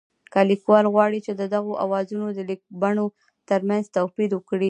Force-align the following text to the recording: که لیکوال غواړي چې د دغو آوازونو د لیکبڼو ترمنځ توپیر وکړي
که 0.33 0.39
لیکوال 0.51 0.85
غواړي 0.93 1.19
چې 1.25 1.31
د 1.35 1.41
دغو 1.53 1.73
آوازونو 1.85 2.27
د 2.33 2.39
لیکبڼو 2.49 3.05
ترمنځ 3.49 3.83
توپیر 3.95 4.29
وکړي 4.33 4.59